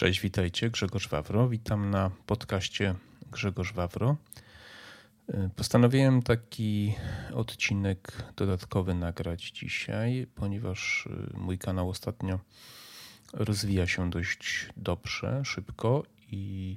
[0.00, 0.70] Cześć, witajcie.
[0.70, 1.48] Grzegorz Wawro.
[1.48, 2.94] Witam na podcaście
[3.32, 4.16] Grzegorz Wawro.
[5.56, 6.94] Postanowiłem taki
[7.34, 12.38] odcinek dodatkowy nagrać dzisiaj, ponieważ mój kanał ostatnio
[13.32, 16.76] rozwija się dość dobrze, szybko i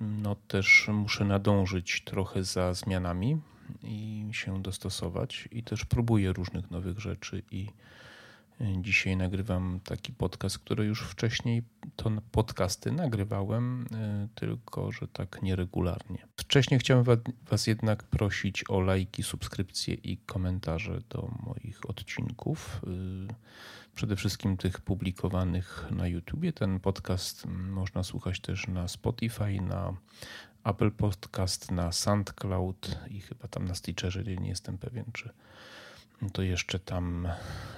[0.00, 3.40] no też muszę nadążyć trochę za zmianami
[3.82, 7.68] i się dostosować i też próbuję różnych nowych rzeczy i
[8.60, 11.62] Dzisiaj nagrywam taki podcast, który już wcześniej
[11.96, 16.26] to podcasty nagrywałem, e, tylko że tak nieregularnie.
[16.36, 17.04] Wcześniej chciałem
[17.50, 22.82] Was jednak prosić o lajki, subskrypcje i komentarze do moich odcinków.
[22.86, 23.34] E,
[23.94, 26.52] przede wszystkim tych publikowanych na YouTubie.
[26.52, 29.96] Ten podcast można słuchać też na Spotify, na
[30.64, 35.30] Apple Podcast, na SoundCloud i chyba tam na Stitcherze, nie jestem pewien, czy
[36.32, 37.28] to jeszcze tam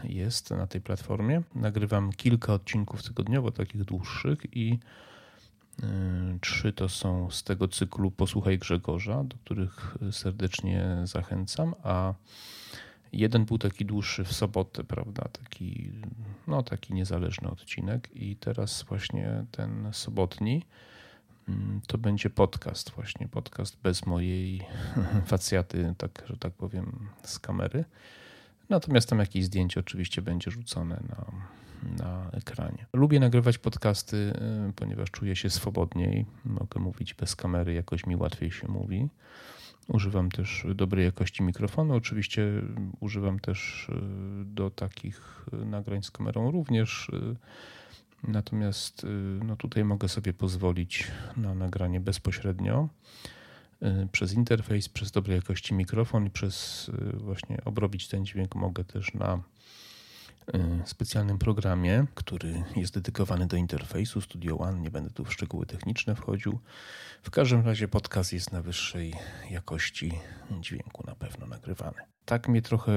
[0.04, 1.42] jest na tej platformie.
[1.54, 4.78] Nagrywam kilka odcinków tygodniowo, takich dłuższych i
[5.82, 5.86] y,
[6.40, 12.14] trzy to są z tego cyklu Posłuchaj Grzegorza, do których serdecznie zachęcam, a
[13.12, 15.92] jeden był taki dłuższy w sobotę, prawda, taki,
[16.46, 20.66] no, taki niezależny odcinek i teraz właśnie ten sobotni
[21.48, 24.62] mm, to będzie podcast właśnie, podcast bez mojej
[25.26, 27.84] facjaty, tak, że tak powiem, z kamery.
[28.70, 31.24] Natomiast tam jakieś zdjęcie oczywiście będzie rzucone na,
[32.04, 32.86] na ekranie.
[32.92, 34.16] Lubię nagrywać podcasty,
[34.68, 36.26] y, ponieważ czuję się swobodniej.
[36.44, 39.08] Mogę mówić bez kamery, jakoś mi łatwiej się mówi.
[39.88, 41.94] Używam też dobrej jakości mikrofonu.
[41.94, 42.46] Oczywiście
[43.00, 47.10] używam też y, do takich y, nagrań z kamerą również.
[48.22, 49.06] Natomiast
[49.44, 52.88] no tutaj mogę sobie pozwolić na nagranie bezpośrednio.
[53.82, 58.84] Y, przez interfejs, przez dobrej jakości mikrofon i przez y, właśnie obrobić ten dźwięk mogę
[58.84, 59.40] też na
[60.54, 64.80] y, specjalnym programie, który jest dedykowany do interfejsu Studio One.
[64.80, 66.58] Nie będę tu w szczegóły techniczne wchodził.
[67.22, 69.14] W każdym razie podcast jest na wyższej
[69.50, 70.12] jakości
[70.60, 72.02] dźwięku na pewno nagrywany.
[72.24, 72.92] Tak mnie trochę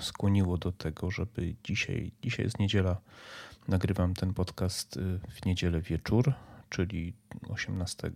[0.00, 2.96] skłoniło do tego, żeby dzisiaj, dzisiaj jest niedziela,
[3.68, 4.98] nagrywam ten podcast
[5.30, 6.32] w niedzielę wieczór,
[6.70, 7.12] czyli
[7.48, 8.10] 18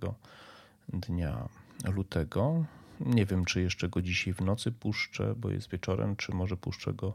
[0.93, 1.49] dnia
[1.85, 2.65] lutego.
[3.01, 6.95] Nie wiem, czy jeszcze go dzisiaj w nocy puszczę, bo jest wieczorem, czy może puszczę
[6.95, 7.15] go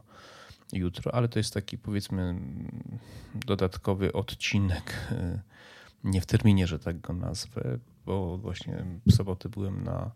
[0.72, 2.34] jutro, ale to jest taki powiedzmy
[3.34, 5.08] dodatkowy odcinek.
[6.04, 10.10] Nie w terminie, że tak go nazwę, bo właśnie w sobotę byłem na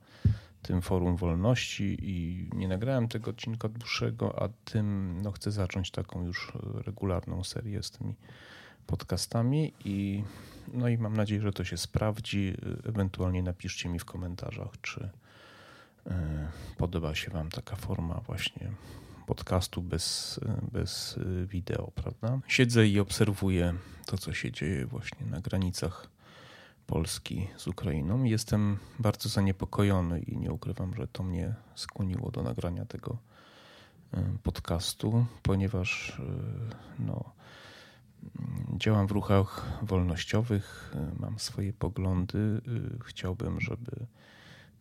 [0.63, 6.25] tym forum wolności i nie nagrałem tego odcinka dłuższego, a tym no, chcę zacząć taką
[6.25, 8.15] już regularną serię z tymi
[8.89, 10.25] podcastami i
[10.75, 12.55] no i mam nadzieję, że to się sprawdzi.
[12.85, 15.11] Ewentualnie napiszcie mi w komentarzach, czy
[16.07, 18.71] e, podoba się Wam taka forma właśnie
[19.27, 20.41] podcastu bez,
[20.73, 22.41] bez wideo, prawda?
[22.47, 23.75] Siedzę i obserwuję
[24.07, 26.11] to, co się dzieje właśnie na granicach
[26.87, 28.25] Polski z Ukrainą.
[28.25, 33.19] Jestem bardzo zaniepokojony i nie ukrywam, że to mnie skłoniło do nagrania tego
[34.15, 36.23] e, podcastu, ponieważ e,
[36.99, 37.33] no,
[38.77, 42.61] Działam w ruchach wolnościowych, mam swoje poglądy.
[43.05, 44.07] Chciałbym, żeby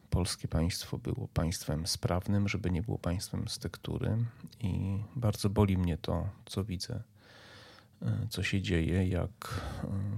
[0.10, 4.18] polskie państwo było państwem sprawnym, żeby nie było państwem z tektury.
[4.60, 7.04] I bardzo boli mnie to, co widzę,
[8.30, 9.62] co się dzieje, jak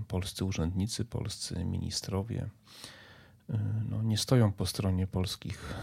[0.07, 2.49] polscy urzędnicy, polscy ministrowie
[3.89, 5.73] no, nie stoją po stronie polskich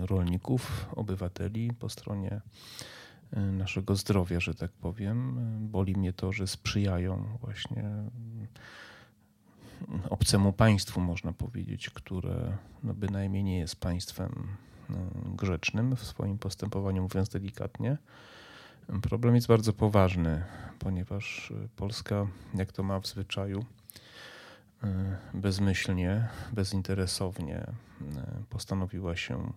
[0.00, 2.99] rolników, obywateli, po stronie Y,
[3.32, 5.36] naszego zdrowia, że tak powiem.
[5.60, 7.84] Boli mnie to, że sprzyjają właśnie
[10.04, 14.48] y, obcemu państwu, można powiedzieć, które no bynajmniej nie jest państwem
[14.90, 14.94] y,
[15.36, 17.96] grzecznym w swoim postępowaniu, mówiąc delikatnie.
[19.02, 20.44] Problem jest bardzo poważny,
[20.78, 23.64] ponieważ Polska, jak to ma w zwyczaju,
[25.34, 27.66] bezmyślnie, bezinteresownie
[28.50, 29.52] postanowiła się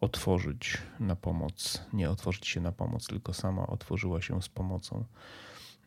[0.00, 5.04] otworzyć na pomoc, nie otworzyć się na pomoc, tylko sama otworzyła się z pomocą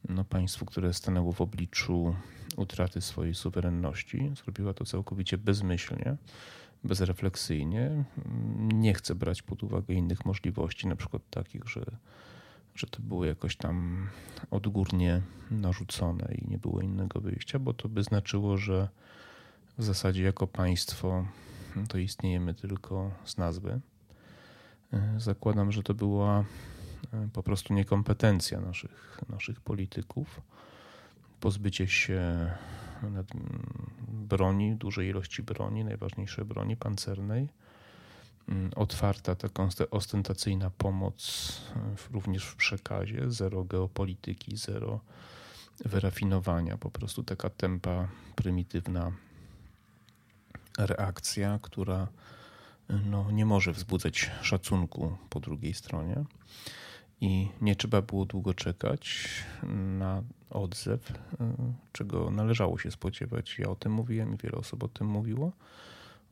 [0.10, 2.16] no, państwu, które stanęło w obliczu
[2.58, 4.32] utraty swojej suwerenności.
[4.44, 6.18] Zrobiła to całkowicie bezmyślnie,
[6.84, 8.04] bezrefleksyjnie.
[8.74, 11.86] Nie chce brać pod uwagę innych możliwości, na przykład takich, że,
[12.76, 14.08] że to było jakoś tam
[14.52, 15.22] odgórnie
[15.52, 18.90] narzucone i nie było innego wyjścia, bo to by znaczyło, że
[19.78, 21.26] w zasadzie jako państwo
[21.88, 23.82] to istniejemy tylko z nazwy
[25.18, 26.40] zakładam, że to była
[27.14, 30.42] e, po prostu niekompetencja naszych, naszych polityków.
[31.40, 32.52] Pozbycie się
[34.08, 37.50] broni, dużej ilości broni, najważniejszej broni pancernej.
[38.50, 45.00] Mm, otwarta taka ostentacyjna pomoc e, również w przekazie, zero geopolityki, zero
[45.86, 49.12] wyrafinowania, po prostu taka tempa prymitywna
[50.78, 52.08] reakcja, która
[52.90, 56.24] no, nie może wzbudzać szacunku po drugiej stronie.
[57.22, 59.30] I nie trzeba było długo czekać
[59.98, 61.14] na odzew,
[61.92, 63.60] czego należało się spodziewać.
[63.60, 65.52] Ja o tym mówiłem i wiele osób o tym mówiło,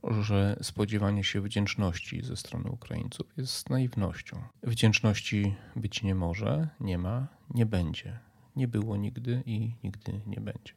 [0.04, 4.42] że spodziewanie się wdzięczności ze strony Ukraińców jest naiwnością.
[4.64, 8.20] Wdzięczności być nie może, nie ma, nie będzie.
[8.56, 10.74] Nie było nigdy i nigdy nie będzie.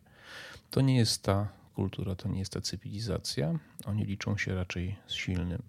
[0.70, 3.59] To nie jest ta kultura, to nie jest ta cywilizacja.
[3.85, 5.62] Oni liczą się raczej z silnym.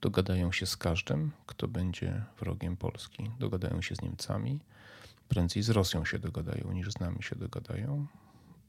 [0.00, 3.30] Dogadają się z każdym, kto będzie wrogiem Polski.
[3.38, 4.60] Dogadają się z Niemcami.
[5.28, 8.06] Prędzej z Rosją się dogadają niż z nami się dogadają,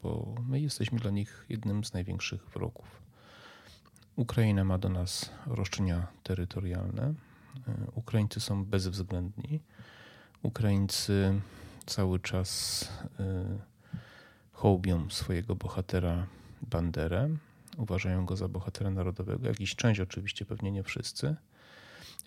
[0.03, 3.01] bo my jesteśmy dla nich jednym z największych wrogów.
[4.15, 7.13] Ukraina ma do nas roszczenia terytorialne.
[7.95, 9.59] Ukraińcy są bezwzględni.
[10.43, 11.41] Ukraińcy
[11.85, 12.81] cały czas
[13.19, 13.23] y,
[14.53, 16.27] hołbią swojego bohatera
[16.61, 17.29] Banderę.
[17.77, 19.47] Uważają go za bohatera narodowego.
[19.47, 21.35] Jakiś część oczywiście, pewnie nie wszyscy.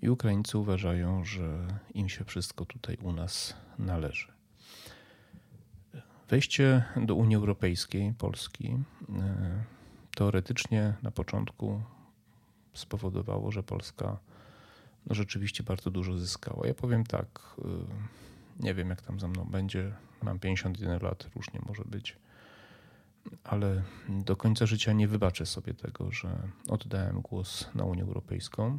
[0.03, 4.33] I Ukraińcy uważają, że im się wszystko tutaj u nas należy.
[6.29, 9.13] Wejście do Unii Europejskiej Polski y,
[10.15, 11.83] teoretycznie na początku
[12.75, 14.19] spowodowało, że Polska
[15.07, 16.67] no, rzeczywiście bardzo dużo zyskała.
[16.67, 17.57] Ja powiem tak,
[18.61, 19.93] y, nie wiem jak tam za mną będzie,
[20.23, 22.17] mam 51 lat, różnie może być
[23.45, 28.79] ale do końca życia nie wybaczę sobie tego, że oddałem głos na Unię Europejską.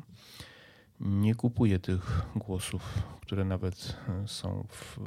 [0.99, 4.99] Nie kupuję tych głosów, które nawet są w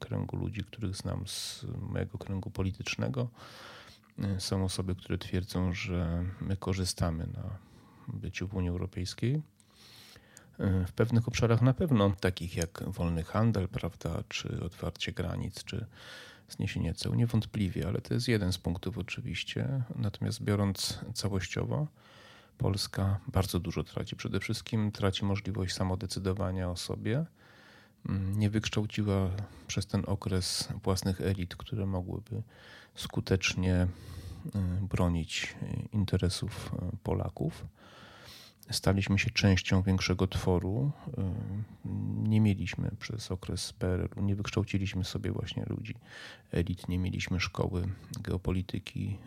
[0.00, 3.28] kręgu ludzi, których znam z mojego kręgu politycznego.
[4.38, 7.58] Są osoby, które twierdzą, że my korzystamy na
[8.08, 9.42] byciu w Unii Europejskiej.
[10.58, 15.86] W pewnych obszarach na pewno, takich jak wolny handel, prawda, czy otwarcie granic, czy
[16.48, 19.82] zniesienie ceł, niewątpliwie, ale to jest jeden z punktów oczywiście.
[19.96, 21.86] Natomiast biorąc całościowo,
[22.58, 24.16] Polska bardzo dużo traci.
[24.16, 27.24] Przede wszystkim traci możliwość samodecydowania o sobie.
[28.08, 29.30] Mm, nie wykształciła
[29.66, 32.42] przez ten okres własnych elit, które mogłyby
[32.94, 33.86] skutecznie
[34.46, 35.54] y, bronić
[35.92, 37.64] interesów y, Polaków
[38.70, 40.92] staliśmy się częścią większego tworu.
[42.16, 45.94] Nie mieliśmy przez okres PRL-u, nie wykształciliśmy sobie właśnie ludzi,
[46.52, 47.88] elit, nie mieliśmy szkoły
[48.20, 49.18] geopolityki.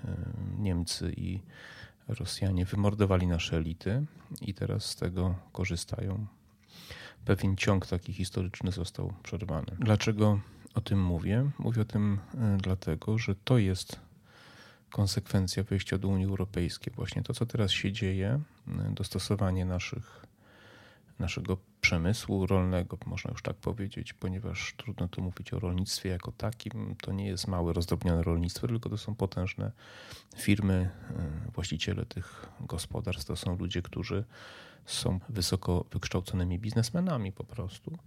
[0.58, 1.40] Niemcy i
[2.08, 4.06] Rosjanie wymordowali nasze elity
[4.42, 6.26] i teraz z tego korzystają.
[7.26, 9.72] Pewien ciąg taki historyczny został przerwany.
[9.80, 10.40] Dlaczego
[10.76, 11.52] o tym mówię?
[11.60, 14.00] Mówię o tym y, dlatego, że to jest
[14.92, 16.94] konsekwencja wejścia do Unii Europejskiej.
[16.96, 18.40] Właśnie to, co teraz się dzieje,
[18.92, 20.26] dostosowanie naszych,
[21.20, 26.96] naszego przemysłu rolnego, można już tak powiedzieć, ponieważ trudno tu mówić o rolnictwie jako takim.
[27.02, 29.72] To nie jest małe, rozdrobnione rolnictwo, tylko to są potężne
[30.38, 33.26] firmy, e, właściciele tych gospodarstw.
[33.26, 34.24] To są ludzie, którzy
[34.86, 37.98] są wysoko wykształconymi biznesmenami po prostu.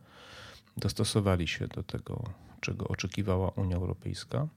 [0.76, 2.24] Dostosowali się do tego,
[2.60, 4.48] czego oczekiwała Unia Europejska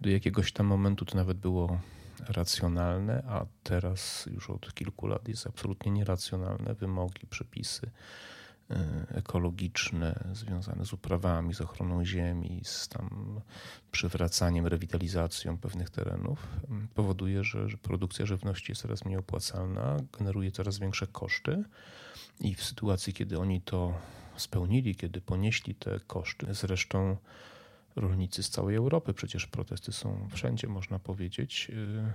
[0.00, 1.80] do jakiegoś tam momentu to nawet było
[2.28, 6.74] racjonalne, a teraz już od kilku lat jest absolutnie nieracjonalne.
[6.74, 7.90] Wymogi, przepisy
[8.70, 13.40] e, ekologiczne związane z uprawami, z ochroną ziemi, z tam
[13.90, 16.46] przywracaniem, rewitalizacją pewnych terenów
[16.94, 21.64] powoduje, że, że produkcja żywności jest coraz mniej opłacalna, generuje coraz większe koszty
[22.40, 23.94] i w sytuacji, kiedy oni to
[24.36, 27.16] spełnili, kiedy ponieśli te koszty, zresztą
[27.98, 31.70] rolnicy z całej Europy, przecież protesty są wszędzie, można powiedzieć.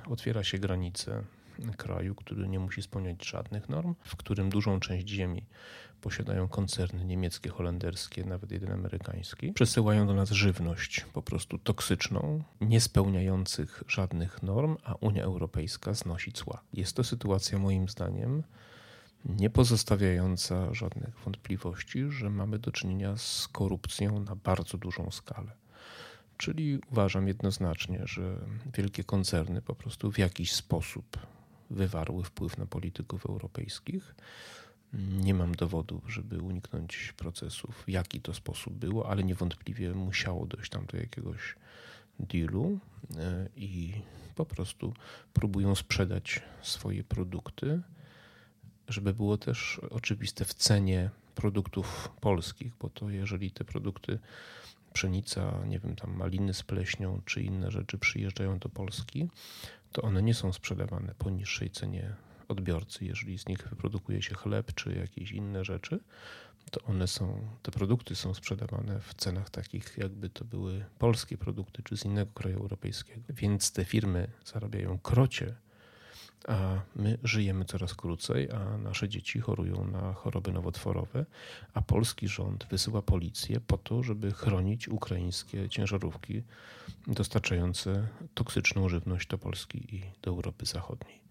[0.06, 1.24] Y, otwiera się granice
[1.78, 5.46] kraju, który nie musi spełniać żadnych norm, w którym dużą część ziemi
[6.02, 9.54] posiadają koncerny niemieckie, holenderskie, nawet jeden amerykański.
[9.54, 16.32] Przesyłają do nas żywność po prostu toksyczną, nie spełniających żadnych norm, a Unia Europejska znosi
[16.32, 16.62] cła.
[16.74, 18.44] Jest to sytuacja moim zdaniem
[19.26, 25.52] nie pozostawiająca żadnych wątpliwości, że mamy do czynienia z korupcją na bardzo dużą skalę.
[26.44, 28.38] Czyli uważam jednoznacznie, że
[28.74, 31.18] wielkie koncerny po prostu w jakiś sposób
[31.70, 34.16] wywarły wpływ na polityków europejskich.
[34.94, 40.86] Nie mam dowodów, żeby uniknąć procesów, jaki to sposób było, ale niewątpliwie musiało dojść tam
[40.86, 41.56] do jakiegoś
[42.20, 42.80] dealu
[43.18, 43.94] e, i
[44.36, 44.94] po prostu
[45.34, 47.82] próbują sprzedać swoje produkty,
[48.88, 54.20] żeby było też oczywiste w cenie produktów polskich, bo to jeżeli te produkty
[54.94, 59.30] pszenica, nie wiem, tam maliny z pleśnią czy inne rzeczy przyjeżdżają do Polski,
[59.92, 62.16] to one nie są sprzedawane po niższej cenie
[62.48, 66.00] odbiorcy, jeżeli z nich wyprodukuje się chleb czy jakieś inne rzeczy,
[66.72, 71.84] to one są, te produkty są sprzedawane w cenach takich, jakby to były polskie produkty
[71.84, 73.22] czy z innego kraju europejskiego.
[73.30, 75.56] Więc te firmy zarabiają krocie,
[76.48, 81.26] a my żyjemy coraz krócej, a nasze dzieci chorują na choroby nowotworowe,
[81.74, 86.44] a polski rząd wysyła policję po to, żeby chronić ukraińskie ciężarówki
[87.08, 91.22] dostarczające toksyczną żywność do Polski i do Europy Zachodniej.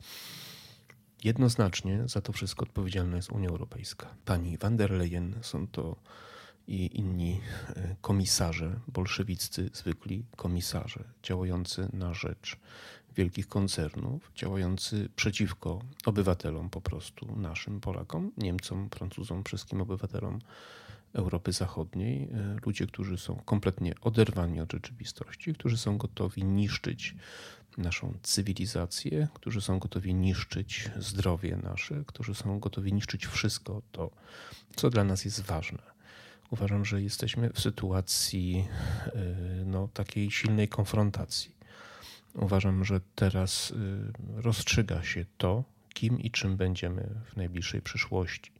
[1.24, 4.14] Jednoznacznie za to wszystko odpowiedzialna jest Unia Europejska.
[4.24, 5.96] Pani van der Leyen są to
[6.66, 7.40] i inni
[7.76, 12.56] e, komisarze, bolszewiccy, zwykli komisarze, działający na rzecz
[13.16, 20.38] wielkich koncernów, działający przeciwko obywatelom po prostu, naszym Polakom, Niemcom, Francuzom, wszystkim obywatelom
[21.12, 22.22] Europy Zachodniej.
[22.22, 27.14] E, ludzie, którzy są kompletnie oderwani od rzeczywistości, którzy są gotowi niszczyć
[27.78, 34.10] naszą cywilizację, którzy są gotowi niszczyć zdrowie nasze, którzy są gotowi niszczyć wszystko to,
[34.76, 35.92] co dla nas jest ważne.
[36.50, 38.68] Uważam, że jesteśmy w sytuacji
[39.06, 39.10] e,
[39.64, 41.61] no, takiej silnej konfrontacji.
[42.34, 43.72] Uważam, że teraz
[44.36, 48.52] e, rozstrzyga się to, kim i czym będziemy w najbliższej przyszłości.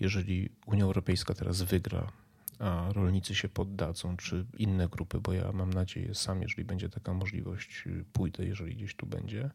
[0.00, 2.12] Jeżeli Unia Europejska teraz wygra
[2.60, 7.14] a rolnicy się poddadzą, czy inne grupy, bo ja mam nadzieję sam, jeżeli będzie taka
[7.14, 9.50] możliwość, pójdę, jeżeli gdzieś tu będzie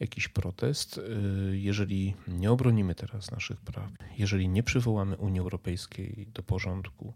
[0.00, 0.98] jakiś protest.
[0.98, 7.14] Y, jeżeli nie obronimy teraz naszych praw, jeżeli nie przywołamy Unii Europejskiej do porządku,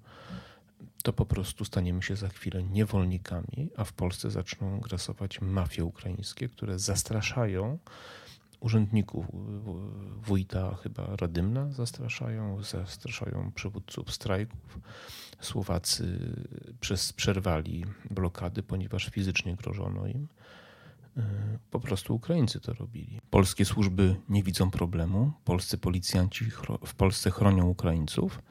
[1.03, 6.49] to po prostu staniemy się za chwilę niewolnikami, a w Polsce zaczną grasować mafie ukraińskie,
[6.49, 7.79] które zastraszają
[8.61, 9.27] urzędników,
[10.17, 14.79] wójta chyba Radymna zastraszają, zastraszają przywódców strajków.
[15.41, 16.19] Słowacy
[16.81, 20.29] przez, przerwali blokady, ponieważ fizycznie grożono im.
[21.71, 23.21] Po prostu Ukraińcy to robili.
[23.31, 25.33] Polskie służby nie widzą problemu.
[25.45, 26.45] Polscy policjanci
[26.87, 28.43] w Polsce chronią Ukraińców.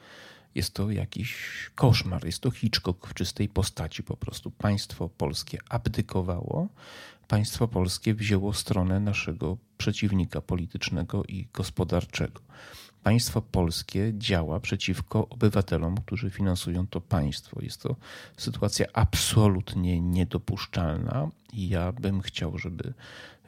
[0.55, 1.36] Jest to jakiś
[1.75, 4.03] koszmar, jest to Hitchcock w czystej postaci.
[4.03, 6.67] Po prostu państwo polskie abdykowało,
[7.27, 12.41] państwo polskie wzięło stronę naszego przeciwnika politycznego i gospodarczego.
[13.03, 17.62] Państwo polskie działa przeciwko obywatelom, którzy finansują to państwo.
[17.62, 17.96] Jest to
[18.38, 22.93] sytuacja absolutnie niedopuszczalna i ja bym chciał, żeby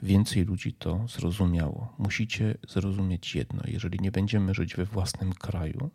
[0.04, 1.94] więcej ludzi to zrozumiało.
[1.98, 5.90] Musicie zrozumieć jedno: jeżeli nie będziemy żyć we własnym kraju,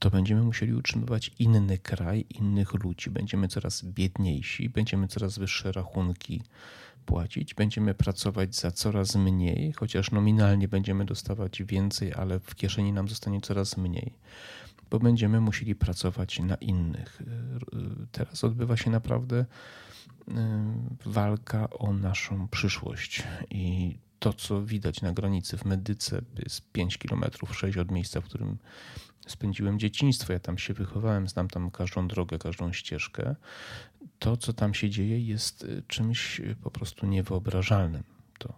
[0.00, 3.10] to będziemy musieli utrzymywać inny kraj, innych ludzi.
[3.10, 6.42] Będziemy coraz biedniejsi, będziemy coraz wyższe rachunki
[7.06, 13.08] płacić, będziemy pracować za coraz mniej, chociaż nominalnie będziemy dostawać więcej, ale w kieszeni nam
[13.08, 14.12] zostanie coraz mniej,
[14.90, 17.22] bo będziemy musieli pracować na innych.
[18.12, 20.32] Teraz odbywa się naprawdę y,
[21.06, 27.24] walka o naszą przyszłość i to, co widać na granicy w Medyce, jest 5 km,
[27.52, 28.58] 6 od miejsca, w którym
[29.26, 33.36] spędziłem dzieciństwo, ja tam się wychowałem, znam tam każdą drogę, każdą ścieżkę.
[34.18, 38.02] To, co tam się dzieje, jest y, czymś y, po prostu niewyobrażalnym.
[38.38, 38.54] To.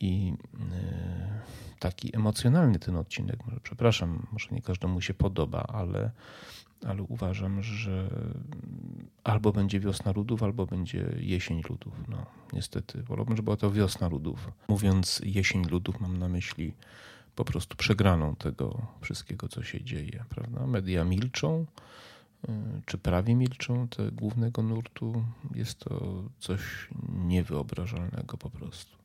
[0.00, 6.10] I y, taki emocjonalny ten odcinek, może przepraszam, może nie każdemu się podoba, ale,
[6.86, 8.10] ale uważam, że
[9.24, 11.94] albo będzie wiosna ludów, albo będzie jesień ludów.
[12.08, 14.50] No, niestety, wolałbym, żeby była to wiosna ludów.
[14.68, 16.74] Mówiąc jesień ludów, mam na myśli
[17.36, 20.24] po prostu przegraną tego wszystkiego, co się dzieje.
[20.28, 20.66] Prawda?
[20.66, 21.66] Media milczą,
[22.44, 22.52] y,
[22.86, 25.24] czy prawie milczą, te głównego nurtu.
[25.54, 28.96] Jest to coś niewyobrażalnego po prostu.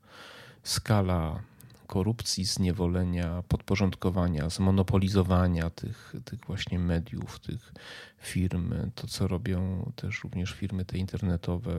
[0.63, 1.39] Skala
[1.87, 7.73] korupcji, zniewolenia, podporządkowania, zmonopolizowania tych, tych właśnie mediów, tych
[8.17, 11.73] firm, to co robią też również firmy te internetowe,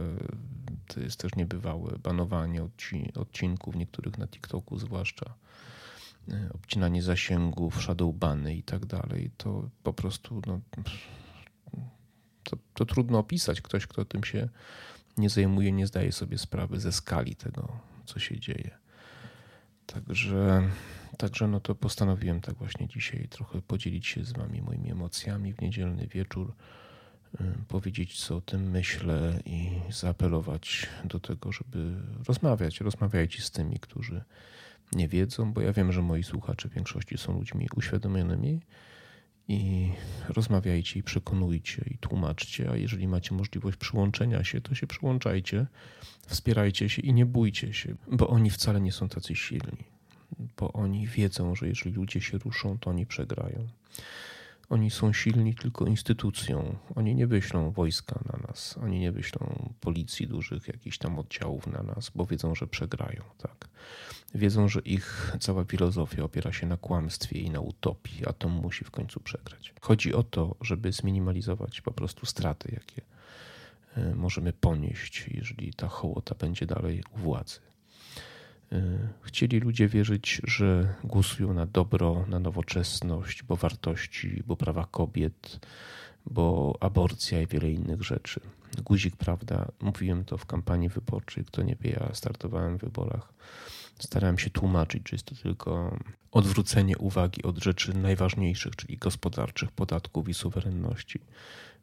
[0.87, 2.62] to jest też niebywałe banowanie
[3.14, 5.35] odcinków, niektórych na TikToku zwłaszcza
[6.54, 10.61] obcinanie zasięgów, shadowbany i tak dalej, to po prostu no,
[12.44, 13.61] to, to trudno opisać.
[13.61, 14.49] Ktoś, kto tym się
[15.16, 18.78] nie zajmuje, nie zdaje sobie sprawy ze skali tego, co się dzieje.
[19.87, 20.70] Także,
[21.18, 25.61] także no to postanowiłem tak właśnie dzisiaj trochę podzielić się z wami moimi emocjami w
[25.61, 26.54] niedzielny wieczór,
[27.40, 31.97] e, powiedzieć co o tym myślę i zaapelować do tego, żeby
[32.28, 32.80] rozmawiać.
[32.80, 34.25] Rozmawiajcie z tymi, którzy
[34.92, 38.61] nie wiedzą, bo ja wiem, że moi słuchacze w większości są ludźmi uświadomionymi
[39.49, 39.92] i
[40.28, 45.66] rozmawiajcie i przekonujcie i tłumaczcie, a jeżeli macie możliwość przyłączenia się, to się przyłączajcie,
[46.26, 49.85] wspierajcie się i nie bójcie się, bo oni wcale nie są tacy silni,
[50.57, 53.68] bo oni wiedzą, że jeżeli ludzie się ruszą, to oni przegrają.
[54.68, 56.76] Oni są silni tylko instytucją.
[56.94, 61.82] Oni nie wyślą wojska na nas, oni nie wyślą policji dużych, jakichś tam oddziałów na
[61.82, 63.22] nas, bo wiedzą, że przegrają.
[63.38, 63.68] Tak?
[64.34, 68.84] Wiedzą, że ich cała filozofia opiera się na kłamstwie i na utopii, a to musi
[68.84, 69.75] w końcu przegrać.
[69.80, 73.02] Chodzi o to, żeby zminimalizować po prostu straty, jakie
[73.96, 77.60] e, możemy ponieść, jeżeli ta hołota będzie dalej u władzy.
[79.28, 85.61] Chcieli ludzie wierzyć, że głosują na dobro, na nowoczesność, bo wartości, bo prawa kobiet,
[86.26, 88.40] bo aborcja i wiele innych rzeczy.
[88.85, 89.68] Guzik, prawda?
[89.80, 91.44] Mówiłem to w kampanii wyborczej.
[91.44, 93.32] Kto nie wie, ja startowałem w wyborach.
[93.99, 95.99] Starałem się tłumaczyć, że jest to tylko
[96.32, 101.20] odwrócenie uwagi od rzeczy najważniejszych, czyli gospodarczych, podatków i suwerenności.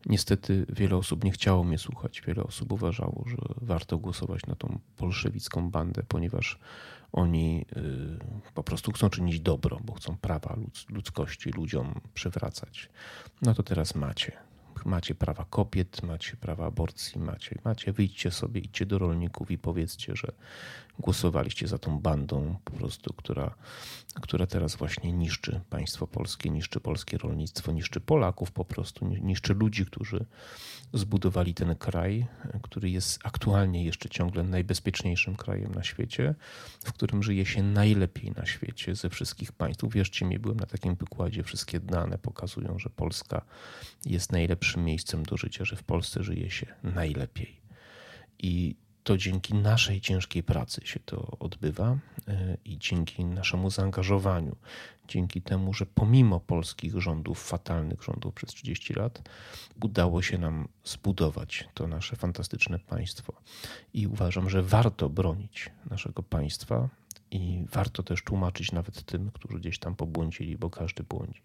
[0.05, 2.21] Niestety wiele osób nie chciało mnie słuchać.
[2.27, 6.59] Wiele osób uważało, że warto głosować na tą bolszewicką bandę, ponieważ
[7.11, 10.57] oni y, po prostu chcą czynić dobro, bo chcą prawa
[10.89, 12.89] ludzkości ludziom przywracać.
[13.41, 14.31] No to teraz macie
[14.85, 20.15] macie prawa kobiet, macie prawa aborcji, macie, macie, wyjdźcie sobie, idźcie do rolników i powiedzcie,
[20.15, 20.31] że
[20.99, 23.55] głosowaliście za tą bandą po prostu, która,
[24.21, 29.85] która teraz właśnie niszczy państwo polskie, niszczy polskie rolnictwo, niszczy Polaków po prostu, niszczy ludzi,
[29.85, 30.25] którzy
[30.93, 32.27] zbudowali ten kraj,
[32.61, 36.35] który jest aktualnie jeszcze ciągle najbezpieczniejszym krajem na świecie,
[36.85, 39.85] w którym żyje się najlepiej na świecie ze wszystkich państw.
[39.89, 43.41] Wierzcie mi, byłem na takim wykładzie, wszystkie dane pokazują, że Polska
[44.05, 47.61] jest najlepszym miejscem do życia, że w Polsce żyje się najlepiej.
[48.39, 54.55] I to dzięki naszej ciężkiej pracy się to odbywa e, i dzięki naszemu zaangażowaniu,
[55.07, 59.29] dzięki temu, że pomimo polskich rządów, fatalnych rządów przez 30 lat,
[59.83, 63.33] udało się nam zbudować to nasze fantastyczne państwo.
[63.93, 66.89] I uważam, że warto bronić naszego państwa
[67.31, 71.41] i warto też tłumaczyć nawet tym, którzy gdzieś tam pobłądzili, bo każdy błądzi.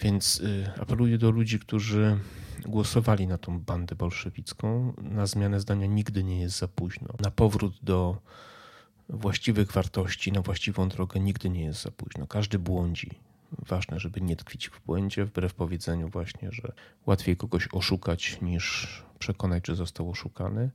[0.00, 2.18] Więc y, apeluję do ludzi, którzy
[2.66, 4.92] głosowali na tą bandę bolszewicką.
[5.02, 7.08] Na zmianę zdania nigdy nie jest za późno.
[7.20, 8.18] Na powrót do
[9.08, 12.26] właściwych wartości, na właściwą drogę nigdy nie jest za późno.
[12.26, 13.10] Każdy błądzi.
[13.68, 16.72] Ważne, żeby nie tkwić w błędzie, wbrew powiedzeniu właśnie, że
[17.06, 18.88] łatwiej kogoś oszukać niż
[19.18, 20.70] przekonać, że został oszukany.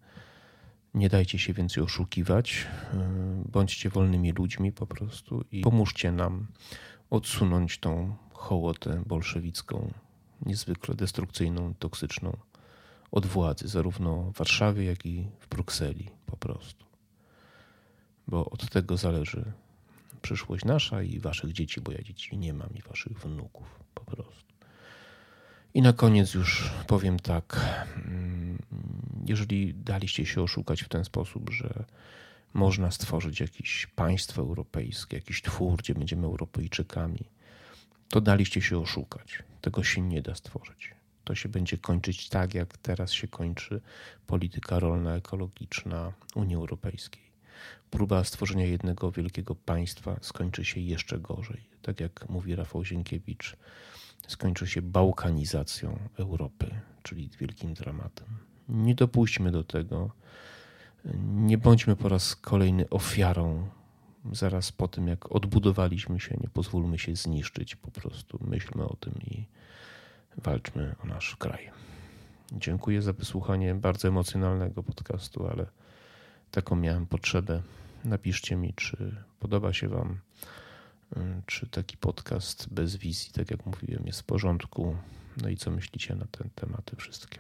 [0.94, 2.68] Nie dajcie się więcej oszukiwać.
[2.94, 6.48] Y, bądźcie wolnymi ludźmi po prostu i pomóżcie nam
[7.14, 9.94] odsunąć tą hołotę bolszewicką,
[10.46, 12.38] niezwykle destrukcyjną, toksyczną,
[13.12, 16.86] od władzy, zarówno w Warszawie, jak i w Brukseli po prostu.
[18.28, 19.52] Bo od tego zależy
[20.22, 24.54] przyszłość nasza i waszych dzieci, bo ja dzieci nie mam i waszych wnuków po prostu.
[25.74, 27.78] I na koniec już powiem tak.
[27.96, 28.58] Mm,
[29.26, 31.86] jeżeli daliście się oszukać w ten sposób, że
[32.54, 37.26] można stworzyć jakieś państwo europejskie, jakiś twór, gdzie będziemy Europejczykami,
[38.10, 39.44] to daliście się oszukać.
[39.62, 40.96] Tego się nie da stworzyć.
[41.24, 43.82] To się będzie kończyć tak, jak teraz się kończy
[44.28, 47.24] polityka rolna, ekologiczna Unii Europejskiej.
[47.90, 51.62] Próba stworzenia jednego wielkiego państwa skończy się jeszcze gorzej.
[51.82, 53.58] Tak jak mówi Rafał Zienkiewicz,
[54.28, 56.72] skończy się bałkanizacją Europy,
[57.04, 58.28] czyli wielkim dramatem.
[58.70, 60.12] Nie dopuśćmy do tego.
[61.26, 63.68] Nie bądźmy po raz kolejny ofiarą
[64.32, 67.76] zaraz po tym, jak odbudowaliśmy się, nie pozwólmy się zniszczyć.
[67.76, 69.46] Po prostu myślmy o tym i
[70.38, 71.72] walczmy o nasz kraj.
[72.52, 75.66] Dziękuję za wysłuchanie bardzo emocjonalnego podcastu, ale
[76.52, 77.62] taką miałem potrzebę.
[78.06, 80.20] Napiszcie mi, czy podoba się Wam,
[81.46, 84.96] czy taki podcast bez wizji, tak jak mówiłem, jest w porządku.
[85.42, 87.40] No i co myślicie na te tematy wszystkie.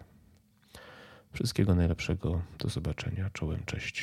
[1.33, 2.41] Wszystkiego najlepszego.
[2.59, 3.29] Do zobaczenia.
[3.33, 3.59] Czołem.
[3.65, 4.01] Cześć.